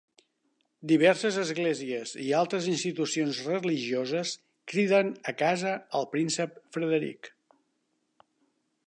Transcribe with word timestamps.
Diverses 0.91 1.35
esglésies 1.41 2.13
i 2.23 2.31
altres 2.37 2.69
institucions 2.71 3.41
religioses 3.51 4.33
criden 4.73 5.13
a 5.33 5.35
casa 5.43 5.77
al 6.01 6.09
príncep 6.17 6.59
Frederic. 6.79 7.31